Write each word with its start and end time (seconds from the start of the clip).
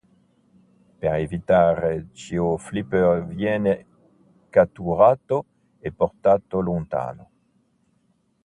Per 0.99 1.13
evitare 1.25 2.07
ciò 2.13 2.57
Flipper 2.57 3.23
viene 3.27 3.85
catturato 4.49 5.45
e 5.79 5.91
portato 5.91 6.59
lontano. 6.59 7.29